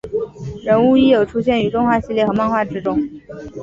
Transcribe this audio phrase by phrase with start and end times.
[0.63, 2.99] 人物亦有出现于动画系列和漫画之中。